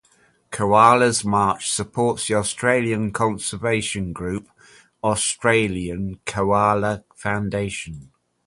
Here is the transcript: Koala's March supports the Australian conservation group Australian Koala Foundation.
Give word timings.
Koala's 0.49 1.23
March 1.23 1.69
supports 1.71 2.27
the 2.27 2.33
Australian 2.33 3.11
conservation 3.11 4.13
group 4.13 4.49
Australian 5.03 6.19
Koala 6.25 7.03
Foundation. 7.13 8.11